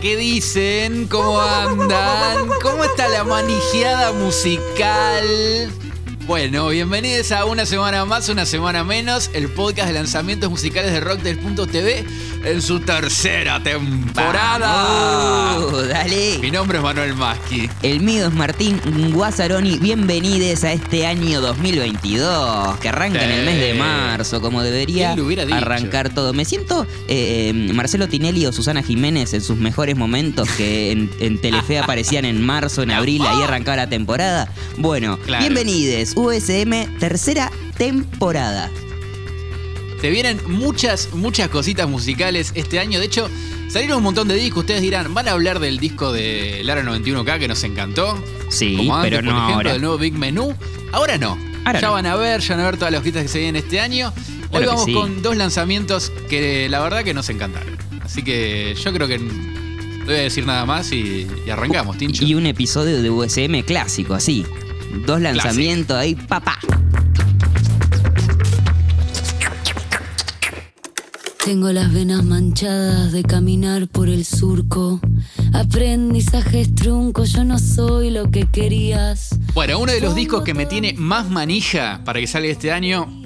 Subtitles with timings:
[0.00, 1.08] ¿Qué dicen?
[1.08, 2.46] ¿Cómo andan?
[2.62, 5.72] ¿Cómo está la manijeada musical?
[6.26, 11.00] Bueno, bienvenidos a una semana más, una semana menos, el podcast de lanzamientos musicales de
[11.00, 12.04] Rock del Punto TV
[12.44, 15.54] en su tercera temporada.
[15.58, 16.38] Vamos, dale.
[16.40, 17.68] Mi nombre es Manuel Maschi.
[17.82, 18.80] El mío es Martín
[19.12, 19.78] Guazzaroni.
[19.78, 25.14] Bienvenidos a este año 2022, que arranca en el mes de marzo, como debería
[25.50, 26.32] arrancar todo.
[26.32, 31.10] Me siento eh, eh, Marcelo Tinelli o Susana Jiménez en sus mejores momentos, que en,
[31.18, 34.48] en Telefe aparecían en marzo, en abril, ahí arrancaba la temporada.
[34.78, 35.42] Bueno, Claro.
[35.44, 38.70] bienvenidos, USM, tercera temporada.
[40.00, 42.98] Se vienen muchas, muchas cositas musicales este año.
[42.98, 43.28] De hecho,
[43.68, 44.60] salieron un montón de discos.
[44.60, 48.22] Ustedes dirán, ¿van a hablar del disco de Lara 91K que nos encantó?
[48.48, 49.72] Sí, Como antes, pero por no ejemplo, ahora.
[49.72, 50.54] del nuevo Big Menú.
[50.92, 51.38] Ahora no.
[51.64, 51.92] Ahora ya no.
[51.92, 54.12] van a ver, ya van a ver todas las cositas que se vienen este año.
[54.50, 54.92] Hoy Claro vamos sí.
[54.92, 57.76] con dos lanzamientos que la verdad que nos encantaron.
[58.02, 62.24] Así que yo creo que no voy a decir nada más y, y arrancamos, Tincho.
[62.24, 64.44] Y un episodio de USM clásico, así.
[64.92, 66.58] Dos lanzamientos ahí, papá.
[71.44, 75.00] Tengo las venas manchadas de caminar por el surco.
[75.52, 79.36] Aprendizajes truncos, yo no soy lo que querías.
[79.52, 83.21] Bueno, uno de los discos que me tiene más manija para que salga este año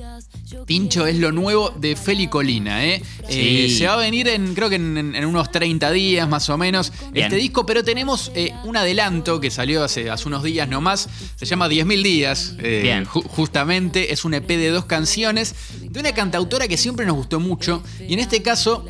[0.67, 3.00] Tincho es lo nuevo de Feli Colina, ¿eh?
[3.28, 6.50] Eh, se va a venir en, creo que en, en- en unos 30 días más
[6.50, 7.27] o menos, Bien.
[7.27, 11.47] este disco, pero tenemos eh, un adelanto que salió hace, hace unos días nomás, se
[11.47, 13.05] llama 10.000 días, eh, Bien.
[13.06, 17.39] ju- justamente, es un EP de dos canciones de una cantautora que siempre nos gustó
[17.41, 18.84] mucho, y en este caso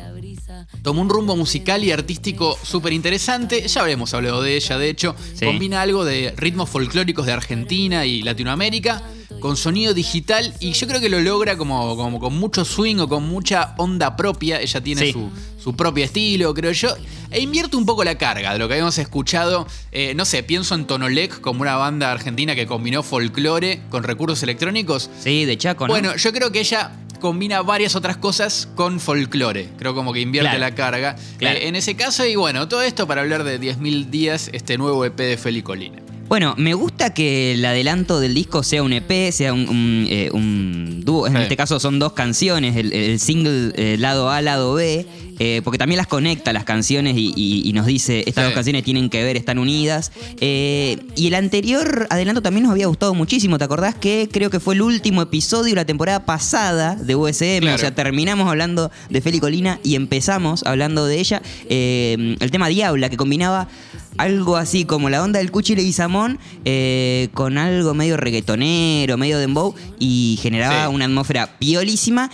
[0.81, 3.67] tomó un rumbo musical y artístico súper interesante.
[3.67, 5.15] Ya habremos hablado de ella, de hecho.
[5.35, 5.45] Sí.
[5.45, 9.03] Combina algo de ritmos folclóricos de Argentina y Latinoamérica
[9.39, 13.07] con sonido digital y yo creo que lo logra como, como con mucho swing o
[13.07, 14.59] con mucha onda propia.
[14.61, 15.13] Ella tiene Sí.
[15.13, 15.29] su,
[15.61, 16.89] su propio estilo, creo yo.
[17.29, 19.67] E invierte un poco la carga de lo que habíamos escuchado.
[19.91, 24.41] Eh, no sé, pienso en Tonolec como una banda argentina que combinó folclore con recursos
[24.43, 25.09] electrónicos.
[25.19, 25.93] Sí, de Chaco, ¿no?
[25.93, 29.69] Bueno, yo creo que ella combina varias otras cosas con folclore.
[29.77, 30.59] Creo como que invierte Claro.
[30.59, 31.15] la carga.
[31.37, 31.57] Claro.
[31.57, 35.03] Eh, en ese caso, y bueno, todo esto para hablar de 10.000 días, este nuevo
[35.03, 35.97] EP de Feli Colina.
[36.27, 40.29] Bueno, me gusta que el adelanto del disco sea un EP, sea un, un, eh,
[40.33, 41.25] un dúo.
[41.25, 41.41] En Sí.
[41.43, 45.05] este caso son dos canciones, el, el single eh, lado A, lado B,
[45.39, 48.45] eh, porque también las conecta las canciones y, y- y nos dice, estas Sí.
[48.49, 50.11] dos canciones tienen que ver, están unidas.
[50.41, 54.59] Eh, y el anterior adelanto también nos había gustado muchísimo, ¿te acordás que creo que
[54.59, 57.61] fue el último episodio de la temporada pasada de USM?
[57.61, 57.75] Claro.
[57.75, 61.41] O sea, terminamos hablando de Feli Colina y empezamos hablando de ella.
[61.69, 63.69] El tema Diabla, que combinaba
[64.17, 69.75] algo así como la onda del Cuchi Leguizamón eh, con algo medio reggaetonero, medio dembow
[69.99, 70.93] y generaba Sí.
[70.95, 72.29] una atmósfera piolísima.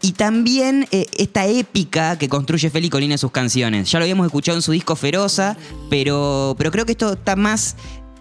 [0.00, 3.90] Y también eh, esta épica que construye Feli Colina en sus canciones.
[3.90, 5.56] Ya lo habíamos escuchado en su disco Feroza,
[5.90, 7.74] pero, pero creo que esto está más,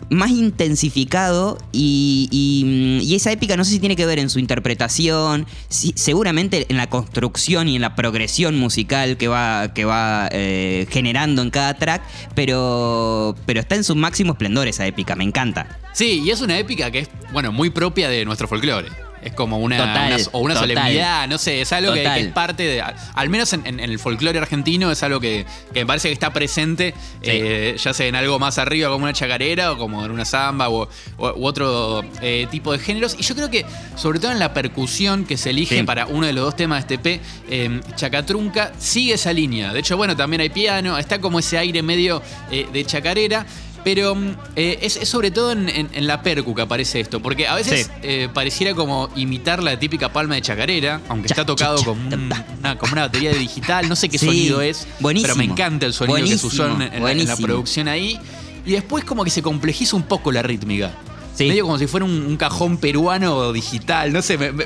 [0.10, 4.40] más intensificado y, y- y esa épica no sé si tiene que ver en su
[4.40, 10.30] interpretación, si- seguramente en la construcción y en la progresión musical que va, que va
[10.32, 12.02] eh, generando en cada track,
[12.36, 15.80] pero, pero está en su máximo esplendor esa épica, me encanta.
[15.94, 18.88] Sí, y es una épica que es, bueno, muy propia de nuestro folclore.
[19.28, 20.70] Es como una, Total, una- o una total.
[20.70, 24.00] solemnidad, no sé, es algo que, es parte de, al menos en, en- en el
[24.00, 27.30] folclore argentino, es algo que, que me parece que está presente, Sí.
[27.32, 30.70] eh, ya sea en algo más arriba como una chacarera o como en una samba
[30.70, 33.16] o, o- u otro eh, tipo de géneros.
[33.20, 33.66] Y yo creo que,
[33.96, 35.84] sobre todo en la percusión que se elige Sí.
[35.84, 39.74] para uno de los dos temas de este EP, eh, Chacatrunca sigue esa línea.
[39.74, 42.22] De hecho, bueno, también hay piano, está como ese aire medio
[42.52, 43.46] eh, de chacarera.
[43.88, 47.22] Pero mm, eh, es, es sobre todo en, en- en la percu que aparece esto,
[47.22, 47.92] porque a veces Sí.
[48.04, 52.46] eh, pareciera como imitar la típica palma de chacarera, aunque está tocado un- ta,
[52.92, 55.34] una, batería de digital, no sé qué Sí, sonido es, buenísimo.
[55.36, 58.20] pero me encanta el sonido que se usó en, la- producción ahí.
[58.66, 60.92] Y después como que se complejiza un poco la rítmica.
[61.34, 61.46] Sí.
[61.48, 64.66] Medio como si fuera un, un cajón peruano digital, no sé, me, me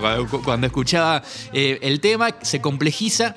[0.00, 1.22] cuando, cuando escuchaba
[1.54, 3.36] eh, el tema, se complejiza.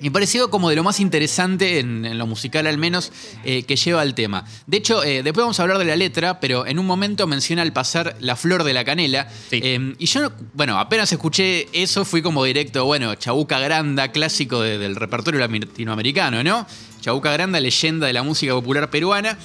[0.00, 3.10] Me pareció como de lo más interesante, en, en lo musical al menos,
[3.44, 4.44] eh, que lleva el tema.
[4.66, 7.62] De hecho, eh, después vamos a hablar de la letra, pero en un momento menciona
[7.62, 9.28] al pasar la flor de la canela.
[9.50, 9.60] Sí.
[9.62, 14.78] Eh, y yo, bueno, apenas escuché eso, fui como directo, bueno, Chabuca Granda, clásico de-
[14.78, 16.66] del repertorio latinoamericano, ¿no?
[17.00, 19.38] Chabuca Granda, leyenda de la música popular peruana.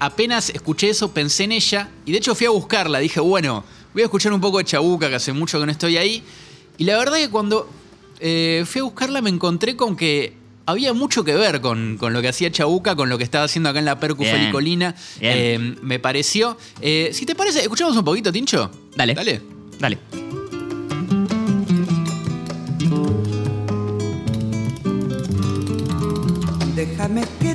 [0.00, 2.98] Apenas escuché eso, pensé en ella, y de hecho fui a buscarla.
[2.98, 5.96] Dije, bueno, voy a escuchar un poco de Chabuca, que hace mucho que no estoy
[5.98, 6.22] ahí.
[6.78, 7.68] Y la verdad que cuando
[8.20, 10.34] eh, fui a buscarla me encontré con que
[10.66, 13.68] había mucho que ver con, con lo que hacía Chabuca, con lo que estaba haciendo
[13.68, 14.94] acá en la Percu Felicolina.
[15.20, 16.56] Eh, me pareció.
[16.80, 18.70] Eh, si te parece, escuchamos un poquito, Tincho.
[18.96, 19.14] Dale.
[19.14, 19.42] Dale.
[19.78, 19.98] Dale.
[26.74, 27.53] Déjame que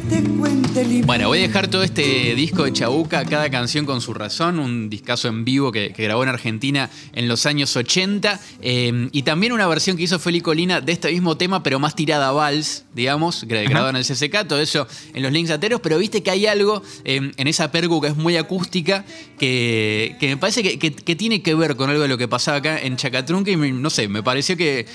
[1.06, 4.90] Bueno, voy a dejar todo este disco de Chabuca, cada canción con su razón, un
[4.90, 9.54] discazo en vivo que, que grabó en Argentina en los años 80, eh, y también
[9.54, 12.84] una versión que hizo Feli Colina de este mismo tema, pero más tirada a vals,
[12.94, 16.30] digamos, gra- grabado en el CCK, todo eso en los links ateros, pero viste que
[16.31, 19.04] hay algo eh, en esa percu que es muy acústica,
[19.40, 22.80] que, que me parece que, tiene que ver con algo de lo que pasaba acá
[22.80, 24.86] en Chacatrunca, y me- no sé, me pareció que,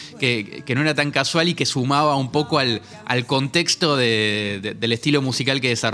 [0.75, 4.93] no era tan casual y que sumaba un poco al, al contexto de- de- del
[4.93, 5.94] estilo musical que desarrolló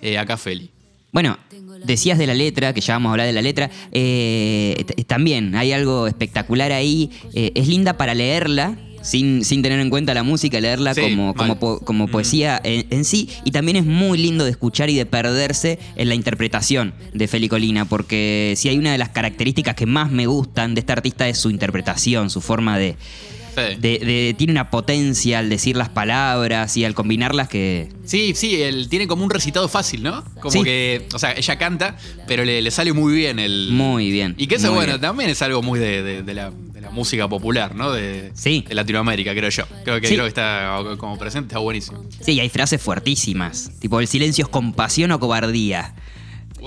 [0.00, 0.70] eh, acá Feli.
[1.12, 1.38] Bueno,
[1.84, 5.72] decías de la letra, que ya vamos a hablar de la letra, eh, también hay
[5.72, 8.76] algo espectacular ahí, eh, es linda para leerla.
[9.02, 12.86] Sin, sin tener en cuenta la música, leerla Sí, como, como, po- como poesía en,
[12.90, 13.28] en sí.
[13.44, 17.48] Y también es muy lindo de escuchar y de perderse en la interpretación de Feli
[17.48, 21.26] Colina, porque si hay una de las características que más me gustan de este artista
[21.28, 22.94] es su interpretación, su forma de,
[23.54, 23.76] Sí.
[23.80, 27.88] de- de- tiene una potencia al decir las palabras y al combinarlas que.
[28.04, 30.24] Sí, sí, él tiene como un recitado fácil, ¿no?
[30.40, 30.62] Como Sí.
[30.62, 31.96] que, o sea, ella canta,
[32.26, 33.68] pero le, le sale muy bien el...
[33.72, 35.00] Muy bien, Y que eso, bueno, bien.
[35.00, 37.92] también es algo muy de, de- de la, de la música popular, ¿no?
[37.92, 38.64] De, Sí.
[38.68, 39.64] de Latinoamérica, creo yo.
[39.84, 40.14] Creo que, Sí.
[40.14, 42.02] creo que está como presente, está buenísimo.
[42.20, 43.70] Sí, hay frases fuertísimas.
[43.80, 45.94] Tipo, el silencio es compasión o cobardía.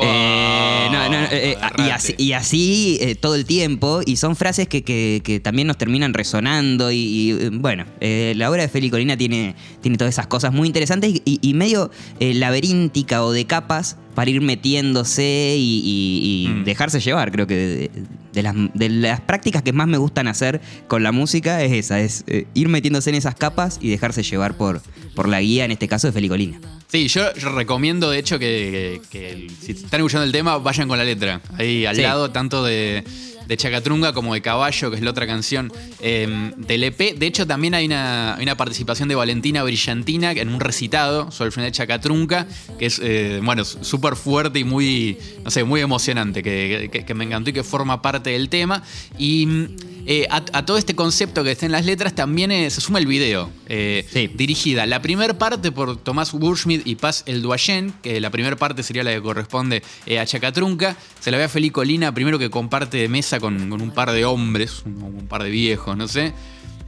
[0.01, 4.35] Eh, no, no, no, eh, y así, y así, eh, todo el tiempo, y son
[4.35, 6.91] frases que, que- que también nos terminan resonando.
[6.91, 10.51] Y, y, eh, bueno, eh, la obra de Feli Colina tiene, tiene todas esas cosas
[10.53, 16.63] muy interesantes y, y medio eh, laberíntica o de capas para ir metiéndose y, Mm.
[16.63, 17.31] dejarse llevar.
[17.31, 17.91] Creo que de,
[18.33, 21.99] de las, de las prácticas que más me gustan hacer con la música es esa:
[22.01, 24.81] es eh, ir metiéndose en esas capas y dejarse llevar por,
[25.15, 26.59] por la guía, en este caso de Feli Colina.
[26.87, 30.57] Sí, yo, yo recomiendo, de hecho, que, que- que el- si están escuchando el tema,
[30.57, 31.41] vayan con la letra.
[31.57, 32.01] Ahí al Sí.
[32.03, 33.03] lado, tanto de,
[33.47, 37.17] de Chacatrunga como de Caballo, que es la otra canción eh, del EP.
[37.17, 41.47] De hecho, también hay una, hay una participación de Valentina Brillantina en un recitado sobre
[41.47, 42.47] el final de Chacatrunca,
[42.79, 47.13] que es, eh, bueno, súper fuerte y muy, no sé, muy emocionante, que, que- que
[47.13, 48.81] me encantó y que forma parte del tema.
[49.17, 49.65] Y mm,
[50.07, 52.99] eh, a, a todo este concepto que está en las letras también eh, se suma
[52.99, 53.49] el video.
[53.67, 54.27] Sí.
[54.35, 58.83] dirigida la primera parte por Tomás Burschmidt y Paz El Duayen, que la primera parte
[58.83, 59.81] sería la que corresponde
[60.19, 60.95] a Chacatrunca.
[61.19, 64.83] Se la ve a Feli Colina, primero que comparte mesa con, un par de hombres,
[64.85, 66.33] un, un par de viejos, no sé.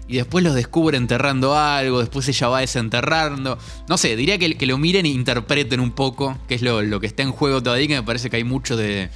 [0.10, 3.58] Y después los descubre enterrando algo, después ella va desenterrando.
[3.90, 7.02] No sé, diría que, que lo miren e interpreten un poco, que es lo, lo
[7.02, 9.10] que está en juego todavía, que me parece que hay mucho de,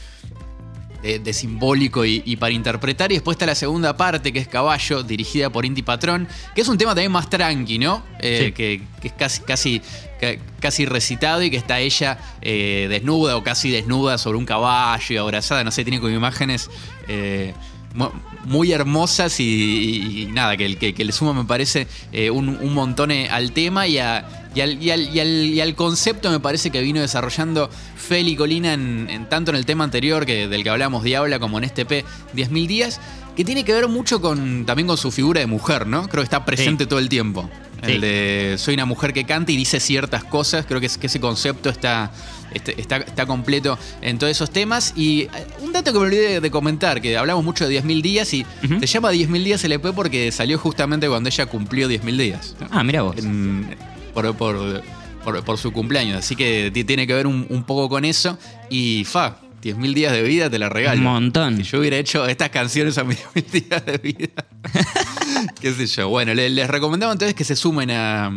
[1.02, 3.12] de, de simbólico y, y para interpretar.
[3.12, 6.68] Y después está la segunda parte, que es Caballo, dirigida por Inti Patrón, que es
[6.68, 8.04] un tema también más tranqui, ¿no?
[8.20, 8.52] Eh, Sí.
[8.52, 9.82] que, que es casi, casi,
[10.20, 15.06] ca- casi recitado y que está ella eh, desnuda o casi desnuda sobre un caballo
[15.14, 16.70] y abrazada, no sé, tiene como imágenes
[17.08, 17.54] eh,
[17.94, 18.10] mu-
[18.46, 22.50] muy hermosas y, y- y nada, que, que, que le suma me parece eh, un,
[22.50, 26.30] un montón al tema y, a- y al, y al- y al- y al concepto
[26.32, 30.48] me parece que vino desarrollando Feli Colina en, en tanto en el tema anterior que,
[30.48, 32.04] del que hablamos Diabla como en este P
[32.36, 33.00] 10.000 días,
[33.36, 36.08] que tiene que ver mucho con también con su figura de mujer, ¿no?
[36.10, 37.50] Creo que está presente todo el tiempo.
[37.84, 37.94] Sí.
[37.94, 40.66] El de soy una mujer que canta y dice ciertas cosas.
[40.68, 42.12] Creo que, es- que ese concepto está,
[42.54, 44.94] este- está, está completo en todos esos temas.
[44.96, 45.30] Y eh,
[45.62, 48.80] un dato que me olvidé de comentar, que hablamos mucho de 10.000 días y Ujú.
[48.82, 52.56] se llama 10.000 días LP porque salió justamente cuando ella cumplió 10.000 días.
[52.70, 53.18] Ah, mira vos.
[53.18, 53.76] En-
[54.14, 54.82] por, por-
[55.24, 56.18] por- por su cumpleaños.
[56.18, 58.38] Así que ti- tiene que ver un, un poco con eso.
[58.70, 60.98] Y fa, 10.000 días de vida te la regalo.
[61.00, 61.58] Un montón.
[61.58, 64.46] Si yo hubiera hecho estas canciones a mis 10.000 días de vida.
[65.62, 66.10] Qué sé yo.
[66.10, 68.28] Bueno, le- les recomendamos entonces que se sumen a,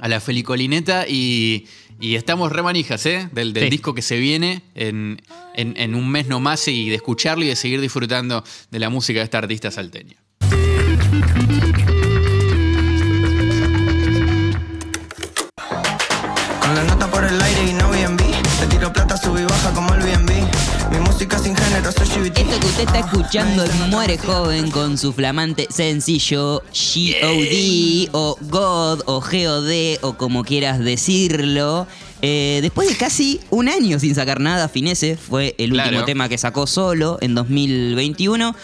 [0.00, 1.66] a la Felicolineta y,
[2.00, 3.28] y estamos re manijas, ¿eh?
[3.32, 3.70] Del, del Sí.
[3.70, 5.20] disco que se viene en,
[5.54, 9.20] en- en un mes nomás y de escucharlo y de seguir disfrutando de la música
[9.20, 10.16] de esta artista salteña.
[17.16, 18.18] Por el aire y no BNB
[18.60, 20.32] Te tiro plata, sub y baja como el BNB
[20.92, 24.98] Mi música sin género, soy GBT Esto que usted está escuchando es Muere Joven con
[24.98, 28.10] su flamante sencillo G.O.D.
[28.12, 29.98] o God o G.O.D.
[30.02, 31.86] o como quieras decirlo.
[32.20, 36.04] Eh, después de casi un año sin sacar nada, Finese fue el último Claro.
[36.04, 38.54] tema que sacó solo en 2021.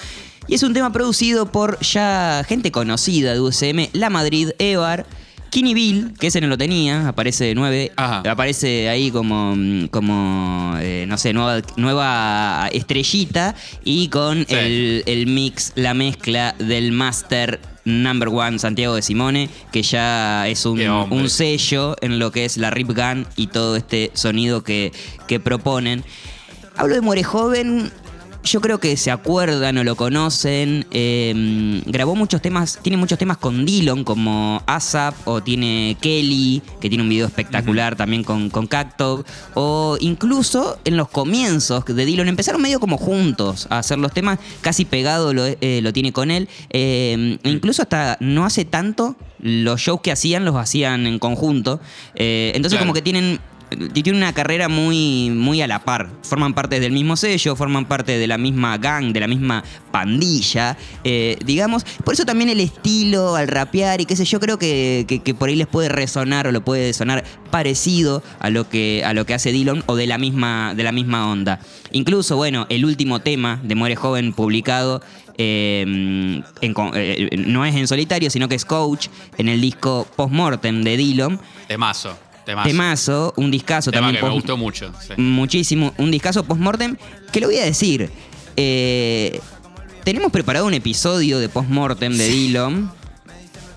[0.49, 5.07] Y es un tema producido por ya gente conocida de UCM, La Madrid, Evar,
[5.53, 8.23] Kini Bill, que ese no lo tenía, aparece de 9, Ajá.
[8.31, 9.55] aparece ahí como,
[9.91, 13.55] como eh, no sé, nueva, nueva estrellita
[13.85, 14.55] y con Sí.
[14.55, 20.65] el, el mix, la mezcla del Master Number One Santiago de Simone, que ya es
[20.65, 24.91] un, un sello en lo que es la Rip Gun y todo este sonido que,
[25.29, 26.03] que proponen.
[26.77, 27.93] Hablo de Muere Joven
[28.45, 30.87] yo creo que se acuerdan o lo conocen.
[30.91, 36.89] eh, grabó muchos temas, tiene muchos temas con Dillon, como ASAP, o tiene Kelly, que
[36.89, 39.25] tiene un video espectacular también con, con Cacto.
[39.55, 44.39] O incluso en los comienzos de Dillon empezaron medio como juntos a hacer los temas,
[44.61, 46.49] casi pegado lo, eh, lo tiene con él.
[46.71, 51.81] Eh, incluso hasta no hace tanto, los shows que hacían los hacían en conjunto.
[52.15, 52.87] Eh, entonces, Claro.
[52.87, 53.41] como que tienen
[53.93, 56.09] tienen una carrera muy, muy a la par.
[56.23, 60.77] Forman parte del mismo sello, forman parte de la misma gang, de la misma pandilla,
[61.05, 61.85] eh, digamos.
[62.05, 65.49] Por eso también el estilo al rapear y qué sé yo, creo que, que- por
[65.49, 69.35] ahí les puede resonar o lo puede sonar parecido a lo que, a lo que
[69.35, 71.61] hace Dillon o de la, misma, de la misma onda.
[71.93, 75.03] Incluso, bueno, el último tema de Muere Joven publicado
[75.39, 80.97] eh, eh, no es en solitario, sino que es Coach en el disco Postmortem de
[80.97, 81.41] Dillon.
[81.69, 82.69] Temazo, temazo.
[82.69, 84.23] Temazo, un discazo Tema también.
[84.25, 84.93] que me gustó mucho.
[85.01, 85.15] sí.
[85.17, 85.95] Muchísimo.
[85.99, 86.97] Un discazo postmortem.
[87.33, 88.11] Que lo voy a decir.
[88.57, 89.41] eh,
[90.05, 92.91] tenemos preparado un episodio de postmortem de Dillon.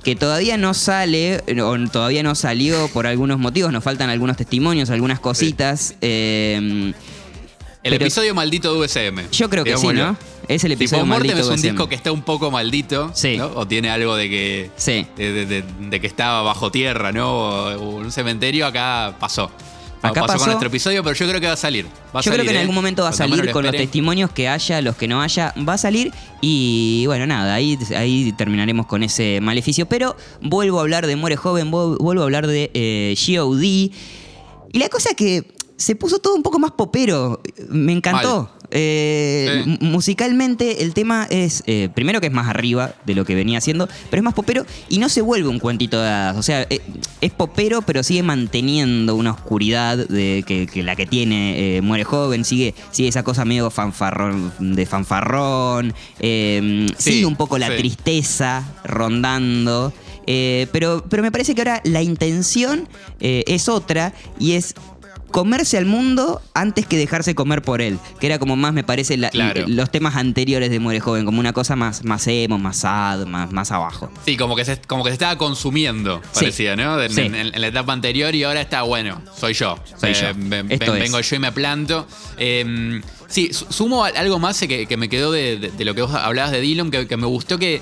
[0.03, 3.71] Que todavía no sale, o todavía no salió por algunos motivos.
[3.71, 5.95] Nos faltan algunos testimonios, algunas cositas.
[6.01, 6.93] eh,
[7.85, 9.29] El pero- episodio maldito de USM.
[9.31, 9.87] yo creo que sí.
[9.87, 10.17] ¿no?
[10.47, 13.37] Es el episodio Postmortem maldito es un de disco que está un poco maldito, Sí.
[13.37, 13.47] ¿no?
[13.55, 15.05] O tiene algo de que Sí.
[15.15, 17.31] de, de- de- de que estaba bajo tierra, ¿no?
[17.31, 19.51] O, un cementerio, acá pasó.
[20.01, 20.37] Acá pasó, pasó.
[20.39, 21.85] con nuestro episodio, pero yo creo que va a salir.
[22.15, 22.59] Va a Yo creo que en ¿eh?
[22.59, 25.51] algún momento va a salir lo con los testimonios que haya, los que no haya,
[25.67, 26.11] va a salir.
[26.41, 29.87] Y bueno, nada, ahí, ahí terminaremos con ese maleficio.
[29.87, 33.65] Pero vuelvo a hablar de Muere Joven, vu- vuelvo a hablar de eh, G.O.D.
[34.73, 37.41] Y la cosa que se puso todo un poco más popero.
[37.69, 38.49] Me encantó.
[38.71, 39.77] Eh, Sí.
[39.81, 43.87] Musicalmente el tema es, eh, primero que es más arriba de lo que venía haciendo,
[44.09, 46.37] pero es más popero y no se vuelve un cuentito de hadas.
[46.37, 46.81] O sea, eh,
[47.21, 52.43] es popero, pero sigue manteniendo una oscuridad de que, que la que tiene Muere Joven,
[52.43, 57.77] sigue, sigue esa cosa medio fanfarrón, de fanfarrón, Sí, sigue un poco la sí.
[57.77, 59.93] tristeza rondando.
[60.27, 62.87] eh, pero, pero me parece que ahora la intención
[63.19, 64.73] eh, es otra y es
[65.31, 67.99] comerse al mundo antes que dejarse comer por él.
[68.19, 69.65] Que era como más, me parece, la- Claro.
[69.67, 73.51] los temas anteriores de Muere Joven, como una cosa más, más emo, más sad, más,
[73.51, 74.09] más abajo.
[74.25, 76.39] Sí, como que, se, como que se estaba consumiendo, Sí.
[76.41, 77.01] parecía, ¿no?
[77.01, 77.21] En, Sí.
[77.21, 79.77] en- en la etapa anterior y ahora está, bueno, soy yo.
[79.99, 80.27] Soy Eh, yo.
[80.35, 81.09] ven- Esto ven- es.
[81.11, 82.07] vengo yo y me planto.
[82.37, 86.01] Eh, sí, su- sumo algo más que, que me quedó de, de- de lo que
[86.01, 87.81] vos hablabas de Dylan, que, que me gustó que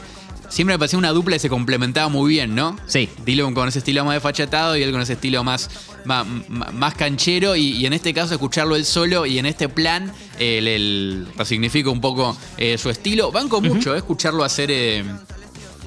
[0.53, 2.77] siempre me parecía una dupla y se complementaba muy bien, ¿no?
[2.85, 3.09] Sí.
[3.25, 5.69] Dylan con ese estilo más desfachatado y él con ese estilo más,
[6.05, 10.11] más, más canchero y, y en este caso escucharlo él solo y en este plan
[10.39, 13.31] eh, el, el- resignifica un poco eh, su estilo.
[13.31, 15.03] Banco mucho eh, escucharlo hacer eh,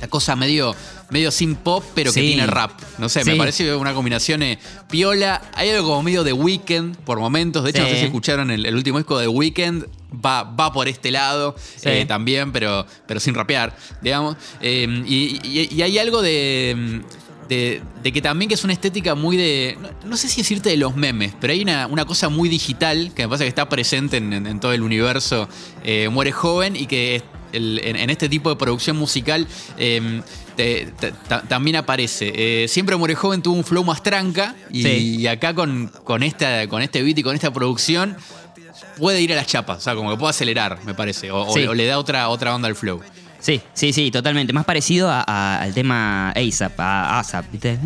[0.01, 0.75] la cosa medio,
[1.11, 2.27] medio sin pop pero que Sí.
[2.29, 2.73] tiene rap.
[2.99, 4.59] No sé, me parece una combinación eh,
[4.91, 5.41] piola.
[5.55, 7.63] Hay algo como medio de Weekend por momentos.
[7.65, 9.87] De hecho, no sé si escucharon el, el último disco de Weekend.
[10.25, 14.37] Va, va por este lado eh, también, pero, pero sin rapear, digamos.
[14.61, 17.03] Eh, y, y- y hay algo de,
[17.49, 19.77] de, de que también que es una estética muy de.
[19.81, 23.13] No, no sé si decirte de los memes, pero hay una, una cosa muy digital
[23.15, 25.49] que me parece que está presente en, en- en todo el universo
[25.85, 27.23] eh, Muere Joven y que
[27.53, 29.47] el- en, en este tipo de producción musical.
[29.79, 30.23] eh,
[30.57, 32.33] te- te- ta- también aparece.
[32.35, 34.89] Eh, siempre Muere Joven tuvo un flow más tranca y, Sí.
[35.21, 38.17] y acá con, con, esta, con este beat y con esta producción
[38.99, 41.55] puede ir a las chapas, o sea, como que puede acelerar, me parece, o, o-
[41.55, 41.67] Sí.
[41.67, 43.01] o le da otra, otra onda al flow.
[43.39, 44.53] Sí, sí, sí, totalmente.
[44.53, 47.45] Más parecido a- a- al tema ASAP, a ASAP.
[47.53, 47.79] ¿viste?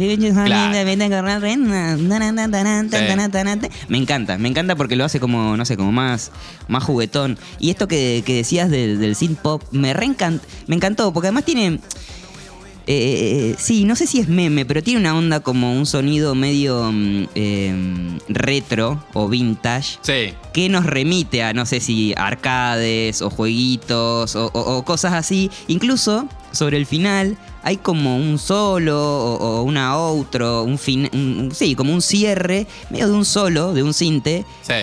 [3.89, 6.31] Me encanta, me encanta porque lo hace como, no sé, como más,
[6.69, 7.37] más juguetón.
[7.59, 11.45] Y esto que, que decías del, del synth pop, me reencant, me encantó, porque además
[11.45, 11.81] tiene.
[12.87, 16.91] Eh, sí, no sé si es meme, pero tiene una onda como un sonido medio
[16.93, 23.31] mm, eh, retro o vintage Sí, que nos remite a, no sé si, arcades o
[23.31, 25.51] jueguitos o, o- o cosas así.
[25.69, 31.51] Incluso sobre el final hay como un solo o, o una outro, un fin, un-
[31.55, 34.75] sí, como un cierre, medio de un solo, de un cinte, sí.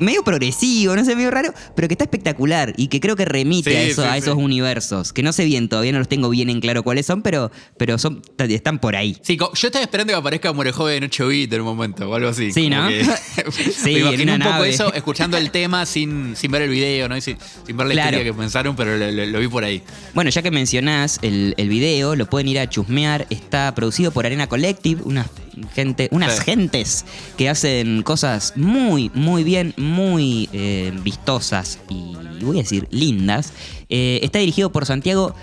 [0.00, 3.70] Medio progresivo, no sé, medio raro, pero que está espectacular y que creo que remite
[3.70, 4.18] Sí, a, eso- sí, a sí.
[4.18, 7.22] esos universos, que no sé bien, todavía no los tengo bien en claro cuáles son,
[7.22, 9.16] pero, pero son, están por ahí.
[9.22, 12.14] Sí, yo estaba esperando que aparezca Muere Joven en 8 bits en un momento o
[12.14, 12.52] algo así.
[12.52, 12.88] Sí, ¿no?
[12.88, 13.04] que-
[13.72, 14.68] Sí, me en una un poco nave.
[14.70, 17.16] eso, escuchando el tema sin, sin ver el video, ¿no?
[17.16, 18.10] Y sin, sin ver la Claro.
[18.16, 19.82] historia que pensaron, pero lo, lo- lo vi por ahí.
[20.14, 23.26] Bueno, ya que mencionás el, el video, lo pueden ir a chusmear.
[23.30, 25.26] Está producido por Arena Collective, unas,
[25.74, 26.42] gente, unas Sí.
[26.44, 27.04] gentes
[27.36, 33.52] que hacen cosas muy, muy bien, muy eh, vistosas y voy a decir lindas.
[33.88, 35.34] Eh, está dirigido por Santiago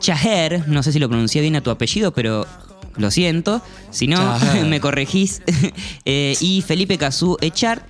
[0.00, 2.46] Chaher, no sé si lo pronuncié bien a tu apellido, pero
[2.96, 3.60] lo siento.
[3.90, 4.64] Si no, Chaher.
[4.66, 5.42] me corregís.
[6.04, 7.84] Eh, y Felipe Cazú Echart.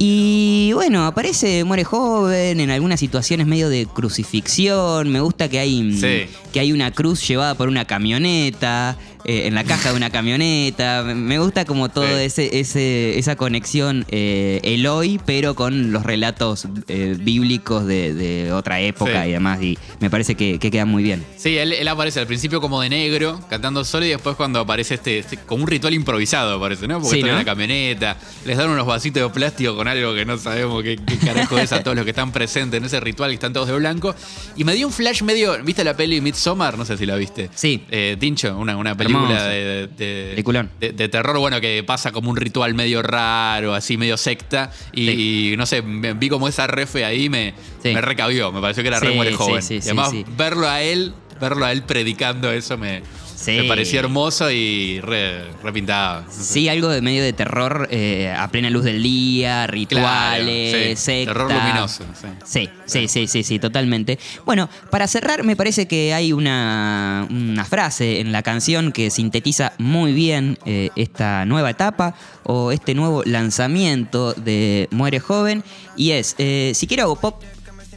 [0.00, 5.08] Y bueno, aparece, muere joven, en algunas situaciones medio de crucifixión.
[5.10, 6.30] Me gusta que hay, Sí.
[6.52, 8.96] que hay una cruz llevada por una camioneta,
[9.28, 11.02] eh, en la caja de una camioneta.
[11.04, 12.12] Me gusta como todo Sí.
[12.24, 18.80] ese, ese, esa conexión eh, Eloy, pero con los relatos eh, bíblicos de, de otra
[18.80, 19.28] época Sí.
[19.28, 19.62] y demás.
[19.62, 21.24] Y me parece que, que queda muy bien.
[21.36, 24.94] Sí, él, él aparece al principio como de negro, cantando solo, y después cuando aparece
[24.94, 26.94] este, este- como un ritual improvisado, parece, ¿no?
[27.00, 28.16] Porque Sí, está en la camioneta,
[28.46, 31.70] les dan unos vasitos de plástico con algo que no sabemos qué, qué carajo es
[31.72, 34.14] a todos los que están presentes en ese ritual y están todos de blanco.
[34.56, 36.78] Y me dio un flash medio, ¿viste la peli Midsommar?
[36.78, 37.50] No sé si la viste.
[37.54, 37.82] Sí.
[37.90, 40.70] Eh, Tincho, una, una película De, de, Peliculón.
[40.80, 44.70] de- de terror, bueno, que pasa como un ritual medio raro, así medio secta.
[44.92, 47.92] Y, y no sé, vi como esa refe ahí me, Sí.
[47.94, 49.62] me recabió, me pareció que era re joven.
[49.62, 53.02] sí, y sí, además, verlo a él, verlo a él predicando eso me,
[53.40, 53.52] Sí.
[53.52, 56.24] me pareció hermoso y re, repintado.
[56.28, 60.96] Sí, algo de medio de terror eh, a plena luz del día, rituales, Claro, sí.
[60.96, 61.32] secta.
[61.32, 62.28] Terror luminoso, sí.
[62.44, 64.18] Sí, sí, sí, sí, sí, totalmente.
[64.44, 69.72] Bueno, para cerrar, me parece que hay una, una frase en la canción que sintetiza
[69.78, 75.62] muy bien eh, esta nueva etapa o este nuevo lanzamiento de Muere Joven.
[75.96, 77.40] Y es, eh, si quiero hago pop,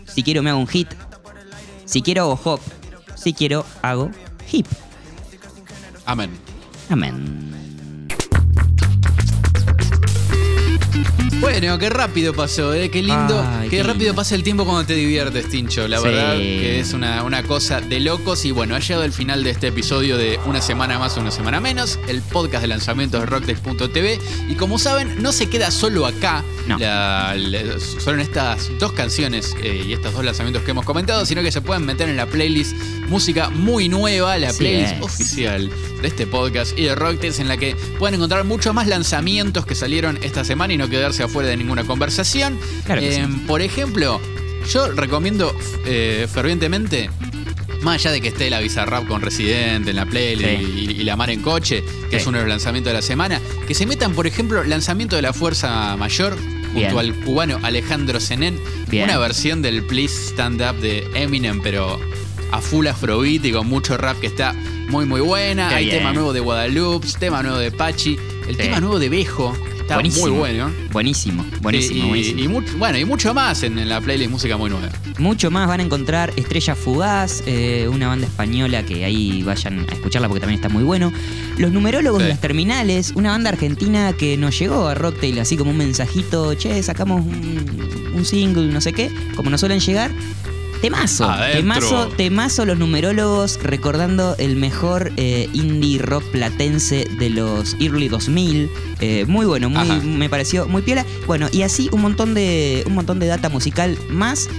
[0.06, 0.90] si quiero me hago un hit,
[1.86, 2.60] si quiero hago hop,
[3.16, 4.12] si quiero hago
[4.52, 4.68] hip.
[6.12, 6.32] Amén.
[6.90, 7.16] Amén.
[11.40, 12.90] Bueno, qué rápido pasó, ¿eh?
[12.92, 13.44] Qué lindo.
[13.60, 15.88] Ay, qué, qué rápido pasa el tiempo cuando te diviertes, Tincho.
[15.88, 16.04] La Sí.
[16.04, 18.46] verdad que es una, una cosa de locos.
[18.46, 21.60] Y bueno, ha llegado el final de este episodio de Una Semana Más, Una Semana
[21.60, 24.20] Menos, el podcast de lanzamientos de Rocktex.tv.
[24.50, 26.78] Y como saben, no se queda solo acá, No.
[26.78, 31.26] la- la- solo en estas dos canciones eh, y estos dos lanzamientos que hemos comentado,
[31.26, 32.76] sino que se pueden meter en la playlist
[33.08, 35.02] música muy nueva, la playlist es.
[35.02, 35.70] oficial
[36.02, 39.76] de este podcast y de Rocktex, en la que pueden encontrar muchos más lanzamientos que
[39.76, 42.58] salieron esta semana y no quedarse afuera de ninguna conversación.
[42.86, 43.44] Claro Eh, sí.
[43.48, 44.20] Por ejemplo,
[44.72, 47.10] yo recomiendo eh, fervientemente,
[47.82, 50.86] más allá de que esté la Bizarrap con Residente en la playlist Sí.
[50.98, 52.16] y, y la Mar en Coche, que Sí.
[52.18, 55.22] es uno de los lanzamientos de la semana, que se metan, por ejemplo, lanzamiento de
[55.24, 56.36] la Fuerza Mayor.
[56.74, 56.86] Bien.
[56.86, 58.20] Junto al cubano Alejandro
[58.88, 59.04] Bien.
[59.04, 62.00] una versión del Please Stand Up de Eminem, pero
[62.54, 64.54] a full afrobeat y con mucho rap que está
[64.88, 65.68] muy muy buena.
[65.70, 65.98] Qué Hay bien.
[65.98, 68.18] tema nuevo de Guadalupe, tema nuevo de Pachi,
[68.48, 68.62] el Sí.
[68.62, 70.28] tema nuevo de Bejo, está buenísimo.
[70.28, 70.72] muy bueno.
[70.92, 72.62] Buenísimo, buenísimo, y, buenísimo.
[72.62, 74.90] y bueno, y mucho más en, en la playlist Música Muy Nueva.
[75.20, 79.94] Mucho más van a encontrar Estrella Fugaz, eh, una banda española que ahí vayan a
[79.94, 81.12] escucharla porque también está muy bueno.
[81.58, 82.24] Los numerólogos Sí.
[82.26, 86.54] de las terminales, una banda argentina que nos llegó a Rocktail así como un mensajito,
[86.56, 90.12] che, sacamos un, un single, no sé qué, como nos suelen llegar.
[90.82, 91.62] Temazo, Adentro.
[91.62, 98.70] temazo, temazo los numerólogos recordando el mejor eh, indie rock platense de los early 2000.
[99.00, 100.02] Eh, muy bueno, muy, Ajá.
[100.02, 101.06] me pareció muy piola.
[101.28, 104.50] Bueno, y así un montón de, un montón de data musical más.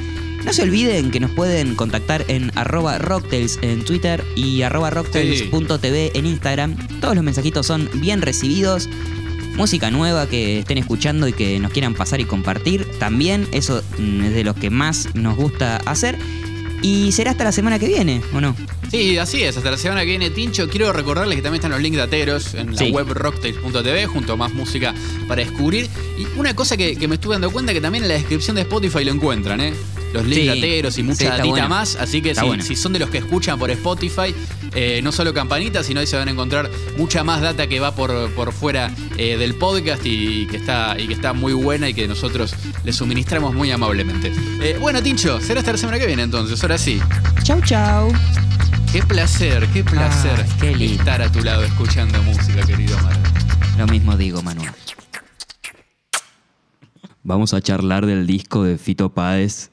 [0.44, 6.12] No se olviden que nos pueden contactar en arroba rocktails en Twitter y arroba rocktails.tv
[6.14, 6.76] en Instagram.
[7.00, 8.88] Todos los mensajitos son bien recibidos.
[9.56, 12.86] Música nueva que estén escuchando y que nos quieran pasar y compartir.
[12.98, 16.16] También eso mm, es de los que más nos gusta hacer.
[16.80, 18.56] Y será hasta la semana que viene, ¿o no?
[18.90, 19.56] Sí, así es.
[19.56, 20.68] Hasta la semana que viene, Tincho.
[20.68, 22.86] Quiero recordarles que también están los links de Ateros en Sí.
[22.88, 24.92] la web rocktails.tv junto a más música
[25.28, 25.88] para descubrir.
[26.18, 28.62] Y una cosa que, que me estuve dando cuenta que también en la descripción de
[28.62, 29.74] Spotify lo encuentran, ¿eh?
[30.12, 30.44] Los links Sí.
[30.46, 31.68] de Ateros y mucha datita bueno.
[31.68, 31.96] más.
[31.96, 32.62] Así que si, bueno.
[32.62, 34.34] si son de los que escuchan por Spotify,
[34.74, 37.94] eh, no solo campanitas, sino ahí se van a encontrar mucha más data que va
[37.94, 41.94] por, por fuera eh, del podcast y, que está, y que está muy buena y
[41.94, 44.32] que nosotros les suministramos muy amablemente.
[44.60, 46.62] Eh, bueno, Tincho, será hasta la semana que viene entonces.
[46.62, 47.00] Ahora sí.
[47.42, 48.12] Chau, chau.
[48.92, 50.98] Qué placer, qué placer Ay, qué lindo.
[50.98, 53.18] estar a tu lado escuchando música, querido Mar.
[53.78, 54.70] Lo mismo digo, Manuel.
[57.24, 59.70] Vamos a charlar del disco de Fito Páez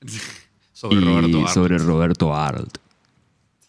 [0.72, 1.54] Sobre Roberto y Arlt.
[1.54, 2.78] sobre Roberto Arlt.